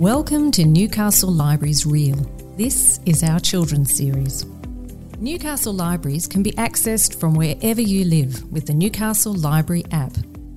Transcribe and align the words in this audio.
Welcome 0.00 0.50
to 0.52 0.64
Newcastle 0.64 1.30
Libraries 1.30 1.84
Reel. 1.84 2.16
This 2.56 3.00
is 3.04 3.22
our 3.22 3.38
children's 3.38 3.94
series. 3.94 4.46
Newcastle 5.18 5.74
Libraries 5.74 6.26
can 6.26 6.42
be 6.42 6.52
accessed 6.52 7.20
from 7.20 7.34
wherever 7.34 7.82
you 7.82 8.06
live 8.06 8.50
with 8.50 8.66
the 8.66 8.72
Newcastle 8.72 9.34
Library 9.34 9.84
app. 9.90 10.14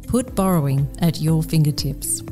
Put 0.07 0.33
borrowing 0.33 0.87
at 0.99 1.19
your 1.19 1.43
fingertips. 1.43 2.23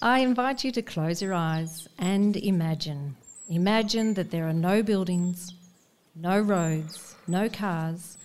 I 0.00 0.20
invite 0.20 0.62
you 0.62 0.70
to 0.70 0.80
close 0.80 1.20
your 1.20 1.34
eyes 1.34 1.88
and 1.98 2.36
imagine. 2.36 3.16
Imagine 3.48 4.14
that 4.14 4.30
there 4.30 4.48
are 4.48 4.52
no 4.52 4.84
buildings, 4.84 5.52
no 6.14 6.38
roads, 6.38 7.16
no 7.26 7.48
cars, 7.48 8.18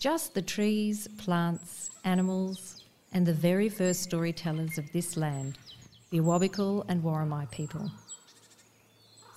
just 0.00 0.34
the 0.34 0.42
trees, 0.42 1.06
plants, 1.16 1.90
animals, 2.02 2.79
and 3.12 3.26
the 3.26 3.32
very 3.32 3.68
first 3.68 4.02
storytellers 4.02 4.78
of 4.78 4.90
this 4.92 5.16
land, 5.16 5.58
the 6.10 6.18
Awabakal 6.18 6.84
and 6.88 7.02
Worimi 7.02 7.50
people. 7.50 7.90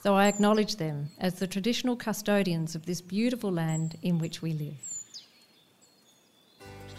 So 0.01 0.13
I 0.13 0.27
acknowledge 0.27 0.75
them 0.75 1.09
as 1.19 1.35
the 1.35 1.47
traditional 1.47 1.95
custodians 1.95 2.75
of 2.75 2.85
this 2.85 3.01
beautiful 3.01 3.51
land 3.51 3.97
in 4.03 4.19
which 4.19 4.41
we 4.41 4.53
live. 4.53 4.77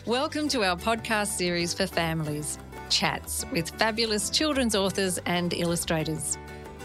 Welcome 0.05 0.49
to 0.49 0.65
our 0.65 0.77
podcast 0.77 1.29
series 1.29 1.73
for 1.73 1.87
families, 1.87 2.59
Chats 2.91 3.47
with 3.53 3.71
fabulous 3.71 4.29
children's 4.29 4.75
authors 4.75 5.19
and 5.27 5.55
illustrators. 5.55 6.39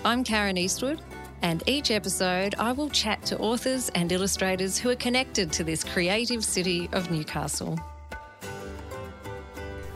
I'm 0.06 0.24
Karen 0.24 0.58
Eastwood, 0.58 1.02
and 1.42 1.64
each 1.68 1.90
episode 1.90 2.54
I 2.60 2.74
will 2.74 2.90
chat 2.90 3.24
to 3.26 3.40
authors 3.40 3.90
and 3.96 4.12
illustrators 4.12 4.78
who 4.78 4.90
are 4.90 4.96
connected 4.96 5.52
to 5.54 5.64
this 5.64 5.84
creative 5.84 6.46
city 6.46 6.90
of 6.94 7.10
Newcastle. 7.10 7.80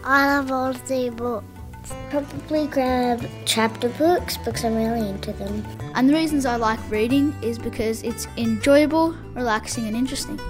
I 0.05 0.35
love 0.35 0.51
all 0.51 0.73
the 0.73 1.09
books. 1.11 1.45
Probably 2.09 2.67
grab 2.67 3.25
chapter 3.45 3.87
books 3.87 4.35
because 4.35 4.65
I'm 4.65 4.75
really 4.75 5.07
into 5.07 5.31
them. 5.31 5.65
And 5.95 6.09
the 6.09 6.13
reasons 6.13 6.45
I 6.45 6.57
like 6.57 6.79
reading 6.89 7.33
is 7.41 7.57
because 7.57 8.03
it's 8.03 8.27
enjoyable, 8.35 9.11
relaxing, 9.33 9.87
and 9.87 9.95
interesting. 9.95 10.41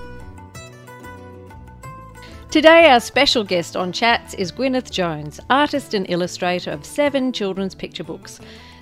Today, 2.49 2.87
our 2.87 2.99
special 2.99 3.43
guest 3.43 3.75
on 3.75 3.91
Chats 3.91 4.33
is 4.33 4.51
Gwyneth 4.51 4.89
Jones, 4.89 5.39
artist 5.51 5.93
and 5.93 6.09
illustrator 6.09 6.71
of 6.71 6.83
seven 6.83 7.31
children's 7.31 7.75
picture 7.75 8.03
books. 8.03 8.39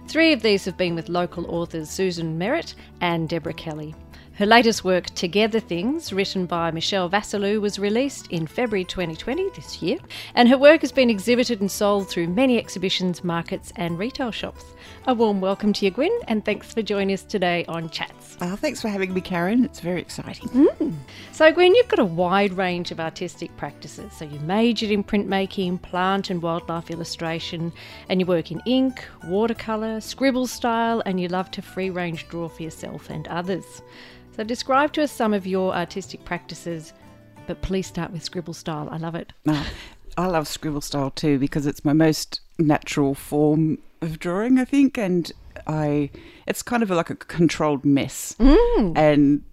Three 0.08 0.31
of 0.31 0.41
these 0.41 0.63
have 0.63 0.78
been 0.78 0.95
with 0.95 1.09
local 1.09 1.53
authors 1.53 1.89
Susan 1.89 2.38
Merritt 2.38 2.75
and 3.02 3.28
Deborah 3.28 3.53
Kelly. 3.53 3.94
Her 4.42 4.47
latest 4.47 4.84
work, 4.84 5.06
Together 5.11 5.59
Things, 5.59 6.11
written 6.11 6.47
by 6.47 6.72
Michelle 6.72 7.08
Vasiliu, 7.08 7.61
was 7.61 7.78
released 7.78 8.25
in 8.31 8.47
February 8.47 8.84
2020 8.84 9.50
this 9.52 9.84
year, 9.84 10.00
and 10.34 10.50
her 10.50 10.58
work 10.58 10.81
has 10.81 10.92
been 10.92 11.11
exhibited 11.11 11.61
and 11.61 11.70
sold 11.70 12.09
through 12.09 12.28
many 12.28 12.58
exhibitions, 12.58 13.23
markets, 13.23 13.72
and 13.75 14.00
retail 14.00 14.31
shops. 14.31 14.66
A 15.06 15.14
warm 15.14 15.42
welcome 15.42 15.73
to 15.73 15.86
you, 15.86 15.92
Gwen, 15.92 16.12
and 16.28 16.44
thanks 16.44 16.73
for 16.73 16.81
joining 16.81 17.14
us 17.14 17.22
today 17.22 17.66
on 17.67 17.92
Chats. 17.92 18.36
Oh, 18.42 18.56
thanks 18.56 18.81
for 18.81 18.89
having 18.89 19.14
me, 19.14 19.22
Karen. 19.22 19.64
It's 19.64 19.80
very 19.80 20.02
exciting. 20.02 20.50
Mm. 20.50 20.95
So, 21.34 21.52
Gwen, 21.52 21.75
you've 21.75 21.88
got 21.88 22.00
a 22.00 22.06
wide 22.06 22.53
range 22.53 22.89
of 22.89 23.00
artistic 23.00 23.56
practices. 23.58 24.12
So, 24.12 24.25
you 24.25 24.39
majored 24.39 24.89
in 24.89 25.03
printmaking, 25.03 25.84
plant 25.84 26.31
and 26.31 26.42
wildlife 26.42 26.89
illustration, 26.89 27.72
and 28.09 28.19
you 28.19 28.25
work 28.25 28.52
in 28.52 28.59
ink, 28.66 29.06
watercolour, 29.23 30.02
scribble 30.02 30.47
style, 30.47 31.03
and 31.06 31.19
you 31.19 31.28
love 31.28 31.52
to 31.52 31.62
free 31.62 31.92
range 31.92 32.28
draw 32.28 32.47
for 32.47 32.64
yourself 32.64 33.12
and 33.12 33.28
others. 33.28 33.84
So, 34.36 34.44
describe 34.44 34.94
to 34.94 35.04
us 35.04 35.12
some 35.12 35.34
of 35.34 35.46
your 35.46 35.74
artistic 35.76 36.24
practices, 36.24 36.94
but 37.48 37.62
please 37.62 37.88
start 37.88 38.12
with 38.12 38.24
scribble 38.24 38.54
style. 38.54 38.88
I 38.90 38.98
love 38.98 39.16
it. 39.16 39.34
No, 39.46 39.62
I 40.18 40.28
love 40.28 40.48
scribble 40.48 40.82
style 40.82 41.12
too 41.12 41.38
because 41.38 41.66
it's 41.66 41.84
my 41.84 41.94
most 41.94 42.40
natural 42.58 43.14
form 43.14 43.80
of 44.02 44.20
drawing, 44.20 44.58
I 44.58 44.66
think, 44.66 44.98
and 44.98 45.32
I 45.68 46.09
it's 46.47 46.62
kind 46.62 46.81
of 46.81 46.90
like 46.90 47.09
a 47.09 47.16
controlled 47.16 47.86
mess, 47.86 48.36
mm. 48.40 48.97
and 48.97 49.44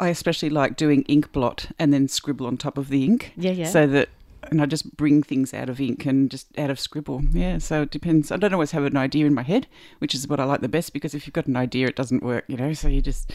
I 0.00 0.08
especially 0.08 0.50
like 0.50 0.76
doing 0.76 1.02
ink 1.02 1.32
blot 1.32 1.66
and 1.78 1.92
then 1.92 2.08
scribble 2.08 2.46
on 2.46 2.56
top 2.56 2.78
of 2.78 2.88
the 2.88 3.04
ink. 3.04 3.32
Yeah, 3.36 3.52
yeah. 3.52 3.68
So 3.68 3.86
that 3.86 4.08
and 4.50 4.62
I 4.62 4.66
just 4.66 4.96
bring 4.96 5.22
things 5.22 5.52
out 5.52 5.68
of 5.68 5.80
ink 5.80 6.06
and 6.06 6.30
just 6.30 6.56
out 6.58 6.70
of 6.70 6.78
scribble. 6.78 7.22
Yeah, 7.32 7.58
so 7.58 7.82
it 7.82 7.90
depends. 7.90 8.30
I 8.30 8.36
don't 8.36 8.52
always 8.52 8.70
have 8.70 8.84
an 8.84 8.96
idea 8.96 9.26
in 9.26 9.34
my 9.34 9.42
head, 9.42 9.66
which 9.98 10.14
is 10.14 10.28
what 10.28 10.40
I 10.40 10.44
like 10.44 10.60
the 10.60 10.68
best 10.68 10.92
because 10.92 11.14
if 11.14 11.26
you've 11.26 11.34
got 11.34 11.46
an 11.46 11.56
idea, 11.56 11.88
it 11.88 11.96
doesn't 11.96 12.22
work, 12.22 12.44
you 12.46 12.56
know. 12.56 12.72
So 12.72 12.88
you 12.88 13.02
just 13.02 13.32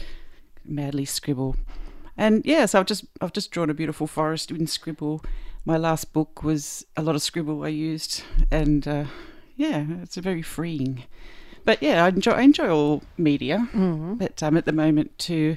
madly 0.64 1.04
scribble. 1.04 1.56
And 2.16 2.44
yeah, 2.44 2.66
so 2.66 2.80
I've 2.80 2.86
just 2.86 3.04
I've 3.20 3.32
just 3.32 3.50
drawn 3.50 3.70
a 3.70 3.74
beautiful 3.74 4.06
forest 4.06 4.50
in 4.50 4.66
scribble. 4.66 5.24
My 5.64 5.76
last 5.76 6.12
book 6.12 6.42
was 6.42 6.84
a 6.96 7.02
lot 7.02 7.14
of 7.14 7.22
scribble 7.22 7.64
I 7.64 7.68
used, 7.68 8.22
and 8.50 8.86
uh, 8.86 9.04
yeah, 9.56 9.84
it's 10.02 10.16
a 10.16 10.20
very 10.20 10.42
freeing. 10.42 11.04
But 11.64 11.82
yeah, 11.82 12.04
I 12.04 12.08
enjoy 12.08 12.32
I 12.32 12.42
enjoy 12.42 12.68
all 12.68 13.02
media. 13.16 13.68
Mm-hmm. 13.72 14.14
But 14.14 14.42
um, 14.42 14.56
at 14.56 14.64
the 14.66 14.72
moment 14.72 15.16
too, 15.18 15.56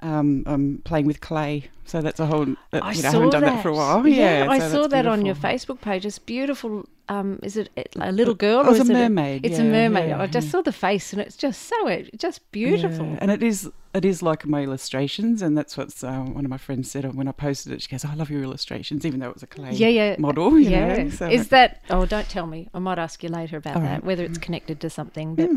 um, 0.00 0.44
I'm 0.46 0.78
playing 0.84 1.06
with 1.06 1.20
clay, 1.20 1.70
so 1.84 2.00
that's 2.00 2.20
a 2.20 2.26
whole. 2.26 2.50
Uh, 2.72 2.80
I, 2.82 2.92
you 2.92 3.02
know, 3.02 3.08
I 3.08 3.12
haven't 3.12 3.30
done 3.30 3.42
that. 3.42 3.56
that 3.56 3.62
for 3.62 3.68
a 3.70 3.74
while. 3.74 4.06
Yeah, 4.06 4.44
yeah 4.44 4.50
I 4.50 4.58
saw 4.58 4.82
that 4.82 4.90
beautiful. 4.90 5.12
on 5.12 5.26
your 5.26 5.34
Facebook 5.34 5.80
page. 5.80 6.06
It's 6.06 6.18
beautiful. 6.18 6.86
Um, 7.08 7.38
is 7.42 7.56
it 7.56 7.68
a 7.96 8.12
little 8.12 8.34
girl? 8.34 8.60
Oh, 8.64 8.68
or 8.68 8.70
it's 8.70 8.80
is 8.80 8.88
a 8.88 8.92
it 8.92 8.96
mermaid. 8.96 9.44
it's 9.44 9.58
yeah, 9.58 9.64
a 9.64 9.68
mermaid. 9.70 10.08
yeah, 10.08 10.22
I 10.22 10.26
just 10.26 10.46
yeah. 10.46 10.52
saw 10.52 10.62
the 10.62 10.72
face, 10.72 11.12
and 11.12 11.20
it's 11.20 11.36
just 11.36 11.62
so 11.68 11.86
it's 11.86 12.10
just 12.16 12.50
beautiful. 12.50 13.16
And 13.20 13.30
it 13.30 13.42
is 13.42 13.70
it 13.94 14.04
is 14.04 14.22
like 14.22 14.46
my 14.46 14.62
illustrations, 14.62 15.42
and 15.42 15.56
that's 15.56 15.76
what 15.76 16.02
uh, 16.02 16.20
one 16.20 16.44
of 16.44 16.50
my 16.50 16.56
friends 16.56 16.90
said 16.90 17.14
when 17.14 17.28
I 17.28 17.32
posted 17.32 17.72
it. 17.72 17.82
She 17.82 17.88
goes, 17.88 18.04
"I 18.04 18.14
love 18.14 18.30
your 18.30 18.42
illustrations," 18.42 19.04
even 19.04 19.20
though 19.20 19.28
it 19.28 19.34
was 19.34 19.42
a 19.42 19.46
clay 19.46 19.72
Yeah, 19.72 19.88
yeah, 19.88 20.16
model. 20.18 20.58
You 20.58 20.70
yeah. 20.70 21.02
know? 21.04 21.10
So 21.10 21.28
is 21.28 21.48
that? 21.48 21.82
Oh, 21.90 22.06
don't 22.06 22.28
tell 22.28 22.46
me. 22.46 22.68
I 22.72 22.78
might 22.78 22.98
ask 22.98 23.22
you 23.22 23.28
later 23.28 23.58
about 23.58 23.74
that, 23.74 23.82
right. 23.82 24.00
Mm. 24.00 24.04
whether 24.04 24.24
it's 24.24 24.38
connected 24.38 24.80
to 24.80 24.88
something. 24.90 25.34
But 25.34 25.50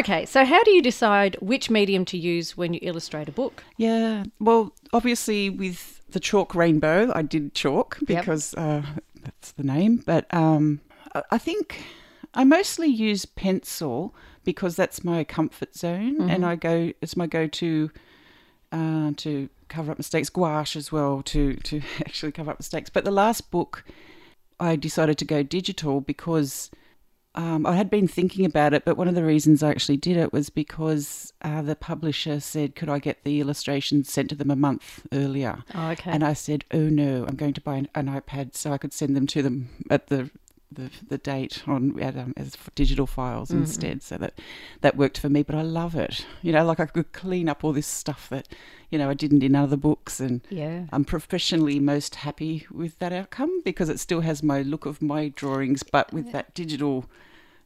okay, 0.00 0.26
so 0.26 0.44
how 0.44 0.62
do 0.62 0.70
you 0.72 0.82
decide 0.82 1.36
which 1.40 1.70
medium 1.70 2.04
to 2.06 2.18
use 2.18 2.56
when 2.56 2.74
you 2.74 2.80
illustrate 2.82 3.28
a 3.28 3.32
book? 3.32 3.64
Yeah. 3.78 4.24
Well, 4.38 4.72
obviously 4.92 5.48
with 5.50 6.02
the 6.10 6.20
chalk 6.20 6.54
rainbow, 6.54 7.10
I 7.14 7.22
did 7.22 7.52
chalk 7.54 7.98
Yep. 8.06 8.06
because 8.20 8.54
uh, 8.54 8.82
that's 9.26 9.52
the 9.52 9.62
name. 9.64 10.02
But 10.06 10.32
um, 10.32 10.80
I- 11.30 11.38
think 11.38 11.82
I 12.34 12.44
mostly 12.44 12.88
use 12.88 13.26
pencil 13.26 14.14
because 14.44 14.76
that's 14.76 15.04
my 15.04 15.24
comfort 15.24 15.74
zone, 15.76 16.16
Mm-hmm. 16.16 16.30
and 16.30 16.46
I 16.46 16.56
go. 16.56 16.92
It's 17.02 17.16
my 17.16 17.26
go-to 17.26 17.90
uh, 18.72 19.12
to 19.16 19.48
cover 19.68 19.90
up 19.92 19.98
mistakes. 19.98 20.30
Gouache 20.30 20.78
as 20.78 20.90
well 20.92 21.22
to 21.24 21.54
to 21.54 21.80
actually 22.00 22.32
cover 22.32 22.50
up 22.52 22.58
mistakes. 22.58 22.88
But 22.90 23.04
the 23.04 23.10
last 23.10 23.50
book, 23.50 23.84
I 24.60 24.76
decided 24.76 25.18
to 25.18 25.24
go 25.24 25.42
digital 25.42 26.00
because. 26.00 26.70
Um, 27.36 27.66
I 27.66 27.76
had 27.76 27.90
been 27.90 28.08
thinking 28.08 28.46
about 28.46 28.72
it, 28.72 28.84
but 28.84 28.96
one 28.96 29.08
of 29.08 29.14
the 29.14 29.24
reasons 29.24 29.62
I 29.62 29.70
actually 29.70 29.98
did 29.98 30.16
it 30.16 30.32
was 30.32 30.48
because 30.48 31.34
uh, 31.42 31.60
the 31.60 31.76
publisher 31.76 32.40
said, 32.40 32.74
"Could 32.74 32.88
I 32.88 32.98
get 32.98 33.24
the 33.24 33.40
illustrations 33.40 34.10
sent 34.10 34.30
to 34.30 34.34
them 34.34 34.50
a 34.50 34.56
month 34.56 35.06
earlier?" 35.12 35.62
Oh, 35.74 35.90
okay. 35.90 36.10
And 36.10 36.24
I 36.24 36.32
said, 36.32 36.64
"Oh 36.72 36.88
no, 36.88 37.26
I'm 37.28 37.36
going 37.36 37.54
to 37.54 37.60
buy 37.60 37.76
an, 37.76 37.88
an 37.94 38.06
iPad 38.06 38.56
so 38.56 38.72
I 38.72 38.78
could 38.78 38.94
send 38.94 39.14
them 39.14 39.26
to 39.28 39.42
them 39.42 39.68
at 39.90 40.06
the 40.06 40.30
the, 40.76 40.90
the 41.08 41.18
date 41.18 41.62
on 41.66 42.00
um, 42.02 42.32
as 42.36 42.56
digital 42.74 43.06
files 43.06 43.48
Mm-hmm. 43.50 43.58
instead." 43.62 44.02
So 44.02 44.16
that 44.18 44.34
that 44.82 44.96
worked 44.96 45.18
for 45.18 45.28
me. 45.28 45.42
But 45.42 45.56
I 45.56 45.62
love 45.62 45.94
it. 45.96 46.24
You 46.42 46.52
know, 46.52 46.64
like 46.64 46.78
I 46.80 46.86
could 46.86 47.12
clean 47.12 47.48
up 47.48 47.64
all 47.64 47.72
this 47.72 47.86
stuff 47.86 48.28
that 48.30 48.46
you 48.90 48.98
know 48.98 49.10
I 49.10 49.14
didn't 49.14 49.42
in 49.42 49.54
other 49.56 49.76
books, 49.76 50.20
and 50.20 50.40
yeah. 50.48 50.84
I'm 50.92 51.04
professionally 51.04 51.80
most 51.80 52.14
happy 52.16 52.66
with 52.70 52.98
that 53.00 53.12
outcome 53.12 53.60
because 53.64 53.88
it 53.88 53.98
still 54.00 54.20
has 54.20 54.42
my 54.42 54.62
look 54.62 54.86
of 54.86 55.02
my 55.02 55.28
drawings, 55.28 55.82
but 55.82 56.12
with 56.12 56.30
that 56.32 56.54
digital 56.54 57.06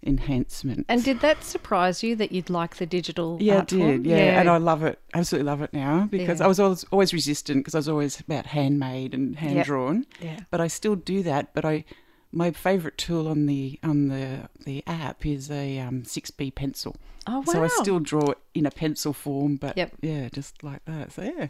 enhancement. 0.02 0.86
And 0.88 1.04
did 1.04 1.20
that 1.20 1.44
surprise 1.44 2.02
you 2.02 2.16
that 2.16 2.32
you'd 2.32 2.48
like 2.50 2.76
the 2.76 2.86
digital? 2.86 3.36
Yeah, 3.40 3.56
art 3.56 3.72
it 3.72 3.76
did. 3.76 3.82
form? 3.82 4.04
Yeah. 4.06 4.40
and 4.40 4.48
I 4.48 4.56
love 4.56 4.82
it. 4.82 4.98
Absolutely 5.14 5.46
love 5.50 5.60
it 5.62 5.72
now 5.74 6.08
because 6.10 6.38
Yeah. 6.40 6.46
I 6.46 6.48
was 6.48 6.58
always, 6.58 6.84
always 6.84 7.12
resistant 7.12 7.58
because 7.60 7.74
I 7.74 7.78
was 7.78 7.88
always 7.88 8.18
about 8.20 8.46
handmade 8.46 9.12
and 9.14 9.36
hand 9.36 9.64
drawn. 9.64 10.06
Yeah. 10.20 10.40
But 10.50 10.60
I 10.62 10.68
still 10.68 10.96
do 10.96 11.22
that. 11.24 11.52
But 11.54 11.64
I, 11.66 11.84
my 12.32 12.50
favourite 12.52 12.96
tool 12.96 13.26
on 13.28 13.46
the 13.46 13.78
on 13.82 14.08
the 14.08 14.48
the 14.64 14.82
app 14.86 15.26
is 15.26 15.50
a 15.50 15.78
um, 15.80 16.02
6B 16.02 16.54
pencil. 16.54 16.96
Oh 17.26 17.38
wow. 17.40 17.44
So 17.52 17.64
I 17.64 17.68
still 17.68 18.00
draw 18.00 18.30
it 18.30 18.38
in 18.54 18.66
a 18.66 18.70
pencil 18.70 19.12
form, 19.12 19.56
but 19.56 19.76
Yep. 19.76 19.96
yeah, 20.00 20.28
just 20.30 20.62
like 20.62 20.84
that. 20.86 21.12
So 21.12 21.22
yeah, 21.22 21.48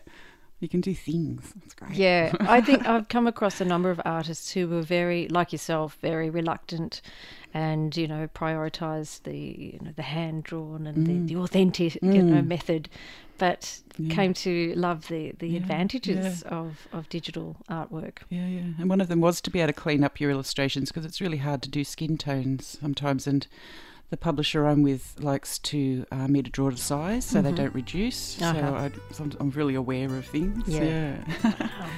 you 0.61 0.69
can 0.69 0.81
do 0.81 0.95
things. 0.95 1.53
That's 1.57 1.75
great. 1.75 1.97
Yeah, 1.97 2.33
I 2.43 2.61
think 2.67 2.87
I've 2.87 3.09
come 3.09 3.27
across 3.27 3.61
a 3.61 3.65
number 3.65 3.91
of 3.91 4.01
artists 4.05 4.53
who 4.53 4.69
were 4.69 4.83
very, 4.83 5.27
like 5.29 5.53
yourself, 5.53 5.99
very 6.01 6.31
reluctant, 6.31 7.01
and 7.53 7.97
you 7.97 8.07
know, 8.07 8.29
prioritise 8.35 9.23
the 9.23 9.37
you 9.37 9.79
know 9.83 9.93
the 9.97 10.03
hand 10.03 10.45
drawn 10.45 10.87
and 10.87 11.07
the, 11.07 11.35
the 11.35 11.41
authentic 11.41 11.95
you 12.03 12.23
know 12.23 12.43
Mm. 12.43 12.47
method, 12.47 12.89
but 13.39 13.81
Yeah. 13.99 14.15
came 14.15 14.35
to 14.35 14.75
love 14.77 15.09
the 15.09 15.33
the 15.39 15.49
Yeah, 15.49 15.57
advantages 15.59 16.43
of 16.43 16.87
of 16.93 17.09
digital 17.09 17.57
artwork. 17.69 18.19
Yeah, 18.31 18.47
yeah. 18.47 18.61
And 18.79 18.89
one 18.89 19.01
of 19.01 19.09
them 19.09 19.21
was 19.21 19.41
to 19.41 19.51
be 19.51 19.61
able 19.61 19.73
to 19.73 19.81
clean 19.81 20.05
up 20.05 20.21
your 20.21 20.31
illustrations 20.31 20.91
because 20.91 21.05
it's 21.05 21.21
really 21.21 21.39
hard 21.39 21.63
to 21.63 21.69
do 21.71 21.83
skin 21.85 22.19
tones 22.19 22.79
sometimes. 22.81 23.27
And 23.27 23.47
the 24.11 24.17
publisher 24.17 24.67
I'm 24.67 24.83
with 24.83 25.17
likes 25.21 25.59
to 25.61 26.05
uh, 26.11 26.27
me 26.27 26.43
to 26.43 26.51
draw 26.51 26.71
to 26.71 26.77
size 26.77 27.25
so 27.25 27.41
they 27.41 27.53
don't 27.53 27.75
reduce. 27.75 28.41
Uh-huh. 28.43 28.61
So, 28.61 28.75
I, 28.75 29.23
I'm 29.23 29.33
I'm 29.41 29.51
really 29.51 29.77
aware 29.77 30.15
of 30.17 30.27
things. 30.27 30.67
Yeah. 30.67 31.17
Yeah. 31.43 31.69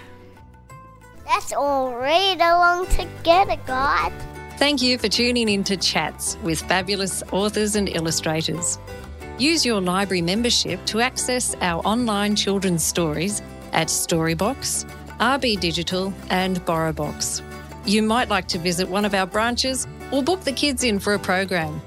Let's 1.26 1.52
all 1.52 1.94
read 1.96 2.36
along 2.36 2.86
together, 2.88 3.56
guys. 3.66 4.12
Thank 4.58 4.82
you 4.82 4.98
for 4.98 5.08
tuning 5.08 5.48
in 5.48 5.64
to 5.64 5.76
Chats 5.76 6.36
with 6.42 6.60
fabulous 6.60 7.22
authors 7.32 7.74
and 7.74 7.88
illustrators. 7.88 8.78
Use 9.38 9.64
your 9.64 9.80
library 9.80 10.20
membership 10.20 10.84
to 10.86 11.00
access 11.00 11.56
our 11.62 11.80
online 11.86 12.36
children's 12.36 12.84
stories 12.84 13.40
at 13.72 13.88
Storybox, 13.88 14.84
RB 15.18 15.58
Digital, 15.58 16.12
and 16.28 16.60
BorrowBox. 16.66 17.42
You 17.86 18.02
might 18.02 18.28
like 18.28 18.46
to 18.48 18.58
visit 18.58 18.88
one 18.88 19.04
of 19.04 19.14
our 19.14 19.26
branches 19.26 19.88
or 20.12 20.22
book 20.22 20.42
the 20.42 20.52
kids 20.52 20.84
in 20.84 21.00
for 21.00 21.14
a 21.14 21.18
program. 21.18 21.80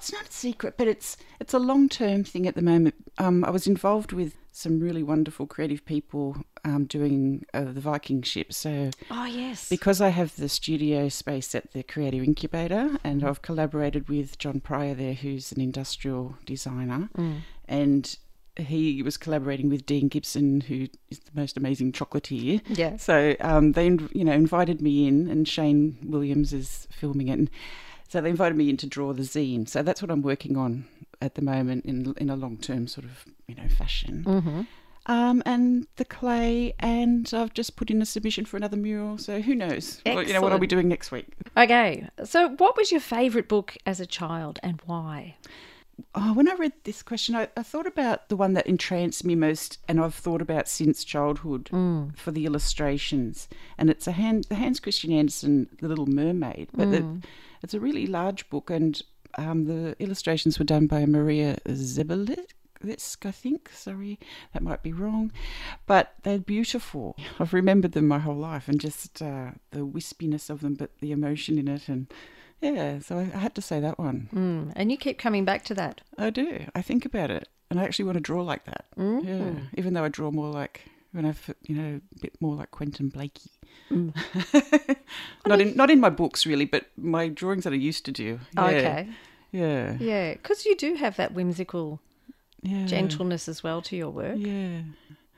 it's 0.00 0.12
not 0.12 0.28
a 0.28 0.32
secret, 0.32 0.74
but 0.76 0.88
it's 0.88 1.16
it's 1.40 1.54
a 1.54 1.58
long 1.58 1.88
term 1.88 2.24
thing 2.24 2.46
at 2.46 2.54
the 2.54 2.62
moment. 2.62 2.94
Um, 3.18 3.44
I 3.44 3.50
was 3.50 3.66
involved 3.66 4.12
with 4.12 4.34
some 4.52 4.80
really 4.80 5.02
wonderful 5.02 5.46
creative 5.46 5.84
people 5.84 6.36
um, 6.64 6.84
doing 6.86 7.44
uh, 7.54 7.64
the 7.64 7.80
Viking 7.80 8.20
ship. 8.22 8.52
So 8.52 8.90
Oh, 9.10 9.24
yes. 9.24 9.68
because 9.68 10.00
I 10.00 10.08
have 10.08 10.34
the 10.36 10.48
studio 10.48 11.08
space 11.08 11.54
at 11.54 11.72
the 11.72 11.82
Creative 11.84 12.22
Incubator, 12.24 12.98
and 13.04 13.22
I've 13.24 13.42
collaborated 13.42 14.08
with 14.08 14.38
John 14.38 14.60
Pryor 14.60 14.94
there, 14.94 15.14
who's 15.14 15.52
an 15.52 15.60
industrial 15.60 16.36
designer, 16.46 17.08
and 17.68 18.16
he 18.56 19.02
was 19.02 19.16
collaborating 19.16 19.70
with 19.70 19.86
Dean 19.86 20.08
Gibson, 20.08 20.62
who 20.62 20.88
is 21.08 21.20
the 21.20 21.30
most 21.34 21.56
amazing 21.56 21.92
chocolatier. 21.92 22.60
Yeah. 22.68 22.96
So 22.96 23.36
um, 23.40 23.72
they, 23.72 23.86
you 24.12 24.24
know, 24.24 24.32
invited 24.32 24.82
me 24.82 25.06
in, 25.06 25.28
and 25.28 25.46
Shane 25.46 25.96
Williams 26.04 26.52
is 26.52 26.88
filming 26.90 27.28
it. 27.28 27.38
And 27.38 27.50
so 28.10 28.20
they 28.20 28.28
invited 28.28 28.56
me 28.56 28.68
in 28.68 28.76
to 28.78 28.88
draw 28.88 29.12
the 29.12 29.22
zine. 29.22 29.68
So 29.68 29.82
that's 29.82 30.02
what 30.02 30.10
I'm 30.10 30.20
working 30.20 30.56
on 30.56 30.84
at 31.22 31.36
the 31.36 31.42
moment 31.42 31.84
in 31.84 32.12
in 32.18 32.28
a 32.28 32.34
long 32.34 32.56
term 32.56 32.88
sort 32.88 33.04
of 33.04 33.24
you 33.46 33.54
know 33.54 33.68
fashion. 33.68 34.24
Mm-hmm. 34.26 34.60
Um, 35.06 35.42
and 35.46 35.86
the 35.96 36.04
clay, 36.04 36.74
and 36.78 37.30
I've 37.32 37.54
just 37.54 37.76
put 37.76 37.90
in 37.90 38.02
a 38.02 38.06
submission 38.06 38.44
for 38.44 38.56
another 38.56 38.76
mural. 38.76 39.16
So 39.16 39.40
who 39.40 39.54
knows? 39.54 40.00
What, 40.04 40.26
you 40.26 40.34
know 40.34 40.40
what 40.40 40.52
I'll 40.52 40.58
be 40.58 40.66
doing 40.66 40.88
next 40.88 41.10
week. 41.12 41.28
Okay. 41.56 42.08
So, 42.24 42.50
what 42.50 42.76
was 42.76 42.90
your 42.90 43.00
favourite 43.00 43.48
book 43.48 43.76
as 43.86 44.00
a 44.00 44.06
child 44.06 44.58
and 44.62 44.82
why? 44.86 45.36
Oh, 46.14 46.32
when 46.32 46.48
I 46.48 46.54
read 46.54 46.72
this 46.84 47.02
question, 47.02 47.36
I, 47.36 47.48
I 47.56 47.62
thought 47.62 47.86
about 47.86 48.28
the 48.28 48.36
one 48.36 48.54
that 48.54 48.66
entranced 48.66 49.24
me 49.24 49.34
most, 49.36 49.78
and 49.86 50.00
I've 50.00 50.14
thought 50.14 50.42
about 50.42 50.68
since 50.68 51.04
childhood 51.04 51.68
for 52.16 52.30
the 52.32 52.46
illustrations. 52.46 53.48
And 53.78 53.88
it's 53.88 54.06
a 54.06 54.12
hand, 54.12 54.44
the 54.48 54.56
Hans 54.56 54.80
Christian 54.80 55.12
Andersen, 55.12 55.68
The 55.80 55.88
Little 55.88 56.06
Mermaid. 56.06 56.68
But 56.74 56.90
the, 56.90 57.20
it's 57.62 57.74
a 57.74 57.80
really 57.80 58.06
large 58.06 58.48
book, 58.50 58.70
and 58.70 59.02
um, 59.36 59.64
the 59.64 59.96
illustrations 59.98 60.58
were 60.58 60.64
done 60.64 60.86
by 60.86 61.06
Maria 61.06 61.58
Zebelik. 61.66 62.54
I 62.82 63.30
think. 63.30 63.68
Sorry, 63.74 64.18
that 64.54 64.62
might 64.62 64.82
be 64.82 64.92
wrong, 64.92 65.32
but 65.86 66.14
they're 66.22 66.38
beautiful. 66.38 67.14
I've 67.38 67.52
remembered 67.52 67.92
them 67.92 68.08
my 68.08 68.18
whole 68.18 68.36
life, 68.36 68.68
and 68.68 68.80
just 68.80 69.20
uh, 69.20 69.50
the 69.70 69.80
wispiness 69.80 70.48
of 70.48 70.60
them, 70.60 70.74
but 70.74 70.90
the 71.00 71.12
emotion 71.12 71.58
in 71.58 71.68
it, 71.68 71.88
and 71.88 72.06
yeah. 72.62 73.00
So 73.00 73.18
I, 73.18 73.22
I 73.34 73.38
had 73.38 73.54
to 73.56 73.62
say 73.62 73.80
that 73.80 73.98
one. 73.98 74.30
Mm. 74.34 74.72
And 74.76 74.90
you 74.90 74.96
keep 74.96 75.18
coming 75.18 75.44
back 75.44 75.62
to 75.66 75.74
that. 75.74 76.00
I 76.16 76.30
do. 76.30 76.64
I 76.74 76.80
think 76.80 77.04
about 77.04 77.30
it, 77.30 77.48
and 77.70 77.78
I 77.78 77.84
actually 77.84 78.06
want 78.06 78.16
to 78.16 78.22
draw 78.22 78.42
like 78.42 78.64
that. 78.64 78.86
Yeah, 78.96 79.52
even 79.76 79.92
though 79.92 80.04
I 80.04 80.08
draw 80.08 80.30
more 80.30 80.50
like 80.50 80.86
when 81.12 81.24
I've 81.24 81.54
you 81.62 81.74
know 81.74 82.00
a 82.16 82.20
bit 82.20 82.34
more 82.40 82.54
like 82.54 82.70
Quentin 82.70 83.08
Blakey. 83.08 83.50
not 85.46 85.60
in 85.60 85.76
not 85.76 85.90
in 85.90 86.00
my 86.00 86.10
books 86.10 86.46
really, 86.46 86.64
but 86.64 86.86
my 86.96 87.28
drawings 87.28 87.64
that 87.64 87.72
I 87.72 87.76
used 87.76 88.04
to 88.06 88.12
do. 88.12 88.40
Yeah. 88.56 88.64
Okay. 88.64 89.08
Yeah. 89.52 89.96
Yeah. 89.98 90.32
Because 90.34 90.64
you 90.66 90.76
do 90.76 90.94
have 90.94 91.16
that 91.16 91.32
whimsical 91.34 92.00
Yeah. 92.62 92.86
gentleness 92.86 93.48
as 93.48 93.62
well 93.62 93.82
to 93.82 93.96
your 93.96 94.10
work. 94.10 94.36
Yeah. 94.38 94.82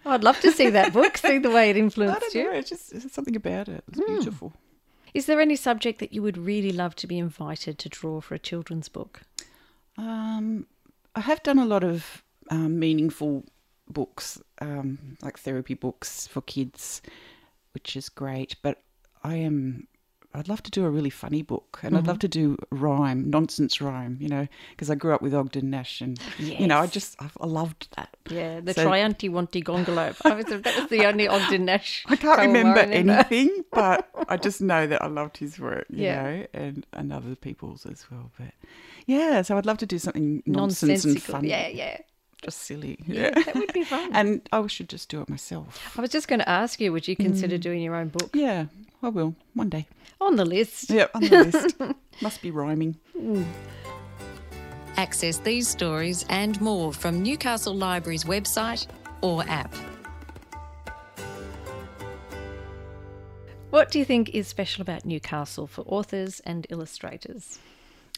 I'd 0.05 0.25
love 0.25 0.41
to 0.41 0.51
see 0.51 0.69
that 0.71 0.93
book, 0.93 1.17
see 1.17 1.39
the 1.39 1.51
way 1.51 1.71
it 1.71 1.77
I 1.77 1.79
influenced 1.79 2.21
don't 2.21 2.35
you. 2.35 2.45
know. 2.45 2.57
It's 2.59 2.69
just 2.71 2.93
it's 2.93 3.13
something 3.15 3.37
about 3.37 3.69
it. 3.69 3.85
It's 3.89 4.01
beautiful. 4.01 4.53
Is 5.15 5.27
there 5.27 5.41
any 5.41 5.57
subject 5.57 5.99
that 6.01 6.13
you 6.13 6.23
would 6.23 6.39
really 6.39 6.73
love 6.73 6.97
to 6.97 7.07
be 7.07 7.19
invited 7.19 7.79
to 7.79 7.88
draw 7.88 8.21
for 8.21 8.35
a 8.35 8.38
children's 8.38 8.88
book? 8.88 9.21
Um, 9.99 10.67
I 11.14 11.21
have 11.21 11.43
done 11.43 11.59
a 11.59 11.67
lot 11.67 11.85
of 11.85 12.23
um, 12.50 12.79
meaningful 12.79 13.45
books, 13.92 14.40
um, 14.61 15.16
like 15.22 15.38
therapy 15.38 15.75
books 15.75 16.26
for 16.26 16.40
kids, 16.42 17.02
which 17.75 17.96
is 17.96 18.08
great. 18.08 18.56
But 18.62 18.82
I 19.22 19.37
am, 19.37 19.87
I'd 20.34 20.49
love 20.49 20.62
to 20.64 20.70
do 20.70 20.84
a 20.84 20.90
really 20.90 21.11
funny 21.11 21.42
book, 21.42 21.80
and 21.82 21.96
I'd 21.96 22.06
love 22.06 22.18
to 22.20 22.28
do 22.28 22.56
rhyme, 22.70 23.28
nonsense 23.30 23.80
rhyme, 23.80 24.16
you 24.20 24.28
know, 24.28 24.49
because 24.70 24.90
I 24.90 24.94
grew 24.94 25.14
up 25.14 25.20
with 25.22 25.34
Ogden 25.34 25.68
Nash, 25.70 26.00
and 26.00 26.18
you 26.38 26.66
know, 26.66 26.78
I 26.78 26.87
just 26.87 27.20
I, 27.20 27.28
I 27.40 27.46
loved 27.46 27.88
that. 27.96 28.16
Yeah, 28.30 28.61
the 28.61 28.72
So- 28.75 28.87
Triantiwontigongolope. 28.87 30.16
I 30.25 30.34
was, 30.34 30.46
that 30.46 30.64
was 30.76 30.88
the 30.88 31.04
only 31.06 31.28
Ogden 31.28 31.64
Nash. 31.66 32.04
I 32.08 32.16
can't 32.16 32.40
remember 32.40 32.80
remember. 32.80 33.12
anything, 33.12 33.64
but 33.72 34.08
I 34.28 34.37
just 34.38 34.61
know 34.62 34.87
that 34.87 35.02
I 35.02 35.06
loved 35.08 35.37
his 35.37 35.58
work, 35.58 35.87
you 35.90 36.04
Yeah. 36.04 36.22
know, 36.22 36.46
and, 36.54 36.87
and 36.94 37.12
other 37.12 37.34
people's 37.34 37.84
as 37.87 38.06
well. 38.11 38.30
But 38.38 38.52
yeah, 39.06 39.42
so 39.42 39.58
I'd 39.58 39.66
love 39.66 39.78
to 39.78 39.87
do 39.87 39.99
something 39.99 40.42
nonsense 40.46 41.04
and 41.04 41.20
funny. 41.22 41.50
Yeah, 41.50 41.68
yeah. 41.68 41.99
Just 42.42 42.58
silly. 42.58 42.99
Yeah, 43.06 43.30
Yeah. 43.37 43.42
that 43.44 43.54
would 43.54 43.72
be 43.72 43.84
fun. 43.94 44.11
and 44.12 44.49
I 44.52 44.66
should 44.66 44.88
just 44.88 45.08
do 45.08 45.20
it 45.22 45.28
myself. 45.28 45.96
I 45.96 46.00
was 46.00 46.11
just 46.11 46.28
going 46.28 46.40
to 46.40 46.49
ask 46.49 46.80
you, 46.80 46.92
would 46.92 47.06
you 47.08 47.16
consider 47.16 47.56
doing 47.58 47.80
your 47.82 47.94
own 47.94 48.08
book? 48.08 48.30
Yeah, 48.34 48.66
I 49.02 49.08
will 49.08 49.34
one 49.54 49.68
day. 49.68 49.87
On 50.20 50.37
the 50.37 50.44
list. 50.44 50.90
Yeah, 50.90 51.06
on 51.14 51.22
the 51.22 51.44
list. 51.44 51.76
Must 52.22 52.42
be 52.42 52.50
rhyming. 52.50 52.96
Access 54.96 55.38
these 55.38 55.66
stories 55.68 56.25
and 56.28 56.61
more 56.61 56.92
from 56.92 57.22
Newcastle 57.22 57.75
Library's 57.75 58.25
website 58.25 58.87
or 59.22 59.42
app. 59.49 59.75
What 63.70 63.90
do 63.90 63.99
you 63.99 64.04
think 64.04 64.28
is 64.34 64.46
special 64.49 64.82
about 64.82 65.04
Newcastle 65.06 65.66
for 65.66 65.80
authors 65.82 66.40
and 66.40 66.66
illustrators? 66.68 67.58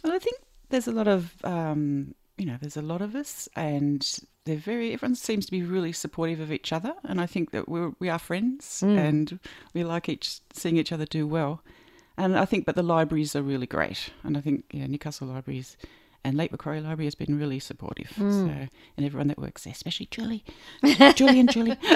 Well, 0.03 0.13
I 0.13 0.19
think 0.19 0.37
there's 0.71 0.89
a 0.89 0.93
lot 0.93 1.07
of, 1.07 1.33
um, 1.45 2.15
you 2.37 2.47
know, 2.47 2.57
there's 2.61 2.77
a 2.77 2.83
lot 2.83 3.01
of 3.01 3.15
us, 3.15 3.49
and 3.55 4.19
they're 4.45 4.57
very. 4.57 4.93
Everyone 4.93 5.15
seems 5.15 5.47
to 5.47 5.53
be 5.53 5.63
really 5.63 5.93
supportive 5.93 6.41
of 6.41 6.51
each 6.51 6.73
other, 6.73 6.95
and 7.05 7.21
I 7.21 7.27
think 7.27 7.53
that 7.53 7.69
we're 7.69 7.93
we 7.99 8.09
are 8.09 8.19
friends, 8.19 8.83
mm. 8.85 8.99
and 8.99 9.39
we 9.73 9.85
like 9.85 10.09
each 10.09 10.41
seeing 10.53 10.77
each 10.77 10.93
other 10.93 11.07
do 11.07 11.27
well. 11.27 11.63
And 12.17 12.39
I 12.39 12.45
think, 12.45 12.65
but 12.65 12.77
the 12.77 12.83
libraries 12.83 13.35
are 13.35 13.43
really 13.43 13.67
great, 13.67 14.11
and 14.23 14.37
I 14.37 14.41
think 14.41 14.65
yeah, 14.73 14.87
Newcastle 14.87 15.29
Libraries. 15.29 15.77
And 16.27 16.39
Lake 16.39 16.53
Macquarie 16.53 16.81
Library 16.81 17.05
has 17.05 17.15
been 17.15 17.39
really 17.39 17.59
supportive. 17.59 18.11
Mm. 18.17 18.47
So, 18.47 18.69
and 18.97 19.05
everyone 19.05 19.27
that 19.27 19.39
works 19.39 19.65
there, 19.65 19.73
especially 19.73 20.07
Julie, 20.07 20.43
Julie 21.15 21.39
and 21.39 21.53
Julie. 21.53 21.77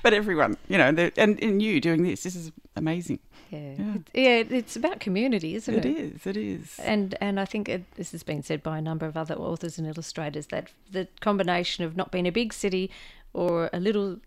but 0.00 0.14
everyone, 0.14 0.56
you 0.68 0.78
know, 0.78 1.10
and, 1.16 1.42
and 1.42 1.60
you 1.60 1.80
doing 1.80 2.04
this, 2.04 2.22
this 2.22 2.36
is 2.36 2.52
amazing. 2.76 3.18
Yeah, 3.50 3.74
Yeah. 3.78 3.94
It- 3.94 4.50
yeah. 4.50 4.56
It's 4.58 4.76
about 4.76 5.00
community, 5.00 5.54
isn't 5.54 5.74
it? 5.74 5.84
It 5.84 5.96
is. 5.98 6.26
It 6.26 6.36
is. 6.36 6.78
And 6.80 7.16
and 7.20 7.38
I 7.38 7.44
think 7.44 7.68
it, 7.68 7.84
this 7.96 8.12
has 8.12 8.22
been 8.22 8.42
said 8.42 8.62
by 8.62 8.78
a 8.78 8.82
number 8.82 9.06
of 9.06 9.16
other 9.16 9.34
authors 9.34 9.78
and 9.78 9.86
illustrators 9.86 10.46
that 10.48 10.70
the 10.90 11.08
combination 11.20 11.84
of 11.84 11.96
not 11.96 12.10
being 12.10 12.26
a 12.26 12.32
big 12.32 12.52
city 12.52 12.90
or 13.32 13.68
a 13.72 13.80
little, 13.80 14.18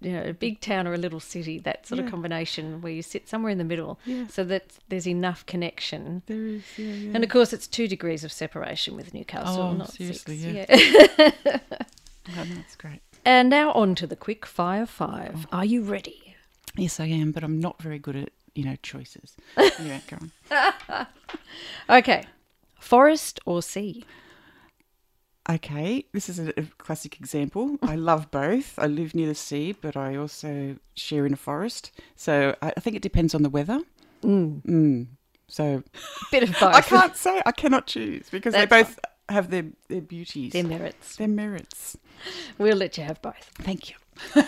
you 0.00 0.12
know, 0.12 0.22
a 0.24 0.32
big 0.32 0.60
town 0.60 0.86
or 0.86 0.92
a 0.94 0.98
little 0.98 1.20
city, 1.20 1.58
that 1.60 1.86
sort 1.86 2.00
of 2.00 2.10
combination 2.10 2.80
where 2.82 2.92
you 2.92 3.00
sit 3.02 3.28
somewhere 3.28 3.50
in 3.52 3.58
the 3.58 3.64
middle, 3.64 3.98
Yeah. 4.04 4.26
so 4.26 4.44
that 4.44 4.78
there's 4.88 5.06
enough 5.08 5.46
connection. 5.46 6.22
There 6.26 6.46
is. 6.46 6.62
Yeah. 6.76 6.86
yeah. 6.92 7.10
And 7.14 7.24
of 7.24 7.30
course, 7.30 7.52
it's 7.52 7.66
two 7.68 7.86
degrees 7.88 8.24
of 8.24 8.32
separation 8.32 8.96
with 8.96 9.14
Newcastle, 9.14 9.62
Oh, 9.62 9.72
not 9.72 9.92
seriously, 9.92 10.38
six. 10.38 10.68
yeah. 10.68 11.30
Oh, 12.36 12.44
that's 12.56 12.74
great. 12.74 13.00
and 13.24 13.48
now 13.48 13.70
on 13.72 13.94
to 13.94 14.04
the 14.06 14.16
quick 14.16 14.44
fire 14.44 14.84
five. 14.84 15.46
Oh. 15.52 15.58
Are 15.58 15.64
you 15.64 15.82
ready? 15.82 16.25
Yes, 16.76 17.00
I 17.00 17.06
am, 17.06 17.32
but 17.32 17.42
I'm 17.42 17.60
not 17.60 17.80
very 17.82 17.98
good 17.98 18.16
at 18.16 18.30
you 18.54 18.64
know 18.64 18.76
choices. 18.82 19.36
yeah, 19.56 20.00
go 20.08 20.18
on. 20.50 21.06
Okay, 21.88 22.24
forest 22.78 23.40
or 23.46 23.62
sea? 23.62 24.04
Okay, 25.48 26.04
this 26.12 26.28
is 26.28 26.40
a, 26.40 26.52
a 26.56 26.64
classic 26.78 27.20
example. 27.20 27.78
I 27.82 27.94
love 28.10 28.30
both. 28.30 28.78
I 28.78 28.86
live 28.86 29.14
near 29.14 29.28
the 29.28 29.34
sea, 29.34 29.72
but 29.80 29.96
I 29.96 30.16
also 30.16 30.76
share 30.94 31.24
in 31.24 31.32
a 31.32 31.36
forest. 31.36 31.92
So 32.16 32.56
I, 32.60 32.72
I 32.76 32.80
think 32.80 32.96
it 32.96 33.02
depends 33.02 33.34
on 33.34 33.42
the 33.42 33.50
weather. 33.50 33.80
Mm, 34.22 34.62
Mm. 34.62 35.06
So 35.48 35.84
bit 36.32 36.42
of 36.42 36.50
both. 36.58 36.74
I 36.74 36.80
can't 36.80 37.16
say 37.16 37.40
I 37.46 37.52
cannot 37.52 37.86
choose 37.86 38.28
because 38.30 38.52
they 38.54 38.66
That's 38.66 38.96
both 38.96 38.98
have 39.28 39.50
their 39.50 39.64
their 39.88 40.00
beauties, 40.00 40.52
Their 40.52 40.64
merits. 40.64 41.16
their 41.16 41.28
merits. 41.28 41.96
We'll 42.58 42.76
let 42.76 42.96
you 42.98 43.04
have 43.04 43.20
both. 43.22 43.50
Thank 43.60 43.90
you. 43.90 43.96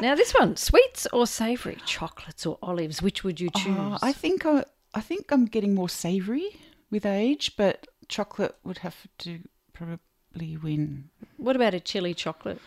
Now 0.00 0.14
this 0.14 0.32
one, 0.32 0.56
sweets 0.56 1.06
or 1.12 1.26
savoury, 1.26 1.76
chocolates 1.84 2.46
or 2.46 2.58
olives, 2.62 3.02
which 3.02 3.22
would 3.22 3.38
you 3.38 3.50
choose? 3.54 3.76
Oh, 3.78 3.98
I 4.02 4.12
think 4.12 4.46
I, 4.46 4.64
I 4.94 5.00
think 5.02 5.30
I'm 5.30 5.44
getting 5.44 5.74
more 5.74 5.88
savoury 5.90 6.48
with 6.90 7.04
age, 7.04 7.54
but 7.56 7.86
chocolate 8.08 8.56
would 8.64 8.78
have 8.78 8.96
to 9.18 9.40
probably 9.74 10.56
win. 10.56 11.10
What 11.36 11.54
about 11.54 11.74
a 11.74 11.80
chili 11.80 12.14
chocolate? 12.14 12.60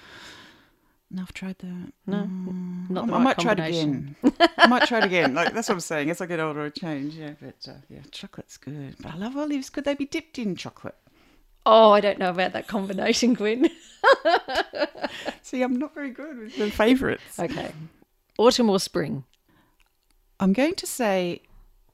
No, 1.10 1.24
I've 1.24 1.34
tried 1.34 1.58
that. 1.60 1.92
No, 2.08 2.18
Mm, 2.30 2.90
not 2.90 3.10
I, 3.10 3.14
I 3.18 3.20
might 3.20 3.40
try 3.40 3.52
it 3.54 3.60
again. 3.60 4.16
I 4.58 4.68
might 4.68 4.88
try 4.88 5.00
it 5.00 5.04
again. 5.06 5.34
Like 5.34 5.54
that's 5.54 5.70
what 5.70 5.76
I'm 5.76 5.80
saying. 5.82 6.10
As 6.12 6.22
I 6.22 6.26
get 6.28 6.40
older, 6.40 6.62
I 6.62 6.70
change. 6.70 7.16
Yeah, 7.16 7.34
but 7.42 7.68
uh, 7.68 7.74
yeah, 7.90 8.00
chocolate's 8.12 8.58
good. 8.58 8.96
But 9.02 9.14
I 9.14 9.18
love 9.18 9.36
olives. 9.36 9.70
Could 9.72 9.86
they 9.86 9.96
be 9.96 10.06
dipped 10.06 10.38
in 10.40 10.56
chocolate? 10.56 10.96
Oh, 11.66 11.92
I 11.92 12.02
don't 12.02 12.20
know 12.20 12.30
about 12.30 12.54
that 12.54 12.68
combination, 12.68 13.34
Gwen. 13.34 13.70
See, 15.42 15.62
I'm 15.62 15.78
not 15.78 15.94
very 15.94 16.10
good 16.10 16.38
with 16.38 16.58
the 16.58 16.70
favourites. 16.70 17.40
okay. 17.40 17.72
Autumn 18.38 18.70
or 18.70 18.80
spring? 18.80 19.24
I'm 20.40 20.54
going 20.54 20.76
to 20.76 20.88
say 20.88 21.42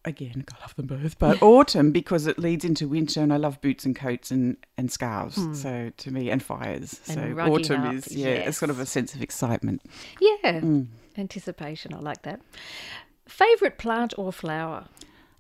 again. 0.06 0.46
I 0.52 0.62
love 0.62 0.76
them 0.76 0.88
both, 0.88 1.20
but 1.20 1.42
autumn 1.44 1.92
because 1.92 2.26
it 2.26 2.40
leads 2.40 2.66
into 2.66 2.88
winter, 2.88 3.22
and 3.22 3.32
I 3.32 3.38
love 3.38 3.62
boots 3.62 3.86
and 3.86 3.96
coats 3.96 4.32
and 4.32 4.58
and 4.78 4.92
scarves. 4.92 5.38
So 5.60 5.92
to 5.96 6.12
me, 6.12 6.30
and 6.32 6.42
fires. 6.42 7.00
Hmm. 7.06 7.20
And 7.20 7.38
so 7.38 7.44
autumn 7.44 7.84
up, 7.84 7.94
is 7.94 8.08
yeah, 8.12 8.30
it's 8.30 8.58
sort 8.58 8.72
of 8.72 8.80
a 8.80 8.86
sense 8.86 9.14
of 9.14 9.22
excitement. 9.22 9.82
Yeah. 10.20 10.62
Mm. 10.62 10.88
Anticipation. 11.18 11.94
I 11.94 12.00
like 12.00 12.24
that. 12.24 12.42
Favourite 13.28 13.78
plant 13.78 14.14
or 14.18 14.32
flower? 14.32 14.86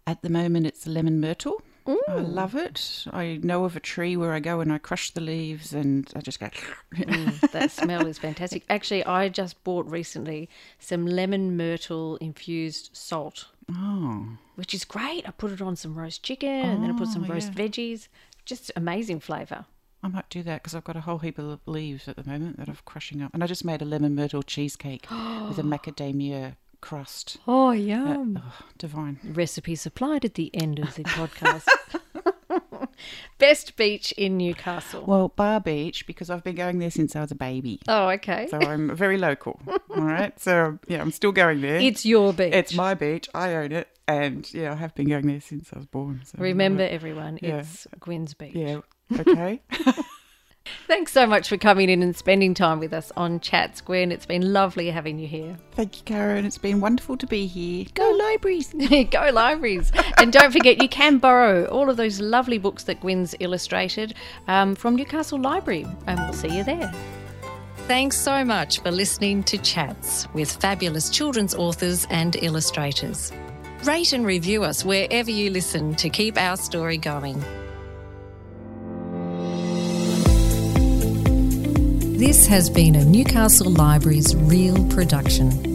At 0.06 0.22
the 0.22 0.30
moment, 0.30 0.66
it's 0.66 0.86
lemon 0.86 1.20
myrtle. 1.20 1.62
I 2.08 2.16
love 2.16 2.56
it. 2.56 3.06
I 3.12 3.40
know 3.42 3.66
of 3.66 3.76
a 3.76 3.80
tree 3.80 4.16
where 4.18 4.34
I 4.34 4.40
go 4.40 4.60
and 4.62 4.72
I 4.72 4.78
crush 4.78 5.12
the 5.12 5.22
leaves 5.22 5.74
and 5.74 6.10
I 6.16 6.22
just 6.22 6.40
go. 6.40 6.50
Mm, 6.96 7.52
that 7.52 7.72
smell 7.72 8.06
is 8.08 8.18
fantastic. 8.18 8.64
Actually, 8.70 9.06
I 9.06 9.30
just 9.30 9.64
bought 9.64 9.86
recently 9.90 10.50
some 10.80 11.06
lemon 11.06 11.56
myrtle 11.56 12.18
infused 12.18 12.90
salt, 12.94 13.46
oh, 13.72 14.28
which 14.56 14.74
is 14.74 14.84
great. 14.86 15.28
I 15.28 15.32
put 15.32 15.52
it 15.52 15.62
on 15.62 15.76
some 15.76 15.96
roast 15.96 16.24
chicken 16.24 16.50
and 16.50 16.84
then 16.84 16.90
I 16.92 16.94
put 16.94 17.08
some 17.08 17.24
Oh, 17.26 17.28
roast 17.34 17.54
yeah. 17.56 17.64
veggies. 17.66 18.08
Just 18.46 18.72
amazing 18.76 19.20
flavour. 19.20 19.66
I 20.02 20.08
might 20.08 20.30
do 20.30 20.42
that 20.44 20.62
because 20.64 20.76
I've 20.76 20.84
got 20.84 20.96
a 20.96 21.02
whole 21.02 21.20
heap 21.20 21.38
of 21.38 21.60
leaves 21.66 22.08
at 22.08 22.16
the 22.16 22.24
moment 22.30 22.58
that 22.58 22.68
I'm 22.70 22.78
crushing 22.86 23.22
up. 23.22 23.34
And 23.34 23.44
I 23.44 23.48
just 23.48 23.66
made 23.66 23.82
a 23.82 23.86
lemon 23.86 24.16
myrtle 24.16 24.44
cheesecake 24.44 25.06
with 25.12 25.60
a 25.60 25.64
macadamia 25.74 26.56
crust. 26.82 27.38
Oh, 27.48 27.70
Uh, 27.70 27.72
yum. 27.74 28.42
oh, 28.44 28.66
divine. 28.78 29.20
Recipe 29.24 29.76
supplied 29.76 30.26
at 30.26 30.34
the 30.36 30.50
end 30.56 30.80
of 30.80 30.96
the 30.96 31.04
podcast. 31.04 31.68
Best 33.38 33.78
beach 33.78 34.12
in 34.14 34.38
Newcastle. 34.38 35.04
Well, 35.08 35.30
Bar 35.30 35.62
Beach 35.62 36.06
because 36.06 36.30
I've 36.30 36.44
been 36.44 36.56
going 36.56 36.80
there 36.80 36.92
since 36.92 37.16
I 37.16 37.22
was 37.22 37.32
a 37.32 37.36
baby. 37.36 37.80
Oh, 37.88 38.10
okay. 38.10 38.48
So 38.48 38.58
I'm 38.58 38.94
very 38.96 39.18
local. 39.18 39.60
All 39.68 40.02
right. 40.04 40.38
So 40.40 40.78
yeah, 40.88 41.00
I'm 41.02 41.12
still 41.12 41.32
going 41.32 41.62
there. 41.62 41.78
It's 41.78 42.06
your 42.06 42.34
beach. 42.34 42.54
It's 42.54 42.74
my 42.74 42.94
beach. 42.96 43.30
I 43.34 43.54
own 43.56 43.72
it. 43.72 43.88
And 44.08 44.52
yeah, 44.54 44.72
I 44.74 44.76
have 44.76 44.94
been 44.96 45.08
going 45.08 45.28
there 45.28 45.40
since 45.40 45.70
I 45.74 45.78
was 45.78 45.86
born. 45.86 46.22
So 46.26 46.38
Remember, 46.40 46.84
everyone, 46.84 47.40
Yeah. 47.42 47.60
it's 47.60 47.88
Gwen's 48.00 48.34
beach. 48.34 48.56
Yeah. 48.56 48.80
Okay. 49.18 49.62
Thanks 50.88 51.12
so 51.12 51.28
much 51.28 51.50
for 51.50 51.58
coming 51.58 51.90
in 51.90 52.02
and 52.02 52.16
spending 52.16 52.54
time 52.54 52.80
with 52.80 52.94
us 52.94 53.12
on 53.16 53.40
Chats, 53.40 53.82
Gwen. 53.82 54.12
It's 54.12 54.26
been 54.26 54.54
lovely 54.54 54.90
having 54.90 55.20
you 55.20 55.28
here. 55.28 55.58
Thank 55.72 55.98
you, 55.98 56.04
Karen. 56.04 56.46
It's 56.46 56.58
been 56.58 56.80
wonderful 56.80 57.18
to 57.18 57.28
be 57.28 57.46
here. 57.48 57.86
Go 57.94 58.10
libraries. 58.12 58.74
Go 59.12 59.30
libraries. 59.32 59.92
and 60.18 60.34
don't 60.34 60.52
forget, 60.52 60.82
you 60.82 60.90
can 60.90 61.18
borrow 61.18 61.66
all 61.66 61.90
of 61.90 61.98
those 61.98 62.20
lovely 62.20 62.58
books 62.58 62.84
that 62.86 63.02
Gwen's 63.02 63.36
illustrated 63.40 64.14
um, 64.48 64.76
from 64.76 64.96
Newcastle 64.96 65.40
Library, 65.40 65.86
and 66.08 66.20
we'll 66.20 66.34
see 66.34 66.58
you 66.58 66.64
there. 66.64 66.92
Thanks 67.88 68.18
so 68.18 68.46
much 68.46 68.82
for 68.82 68.92
listening 68.92 69.44
to 69.46 69.58
Chats 69.58 70.28
with 70.34 70.52
fabulous 70.52 71.10
children's 71.10 71.56
authors 71.56 72.06
and 72.10 72.36
illustrators. 72.36 73.32
Rate 73.84 74.14
and 74.14 74.26
review 74.26 74.64
us 74.64 74.84
wherever 74.84 75.32
you 75.32 75.50
listen 75.50 75.96
to 75.96 76.10
keep 76.10 76.38
our 76.38 76.58
story 76.58 76.98
going. 76.98 77.44
This 82.20 82.48
has 82.48 82.70
been 82.70 82.96
a 82.96 83.06
Newcastle 83.06 83.72
Libraries 83.72 84.36
Real 84.36 84.86
production. 84.90 85.69